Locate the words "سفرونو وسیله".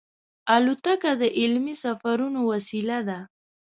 1.83-2.99